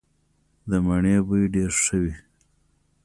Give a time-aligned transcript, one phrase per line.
[0.69, 2.13] د مڼې بوی ډیر ښه وي.